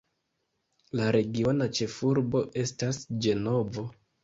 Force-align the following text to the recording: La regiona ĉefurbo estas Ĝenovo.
La 0.99 1.09
regiona 1.17 1.69
ĉefurbo 1.81 2.43
estas 2.65 3.03
Ĝenovo. 3.27 3.89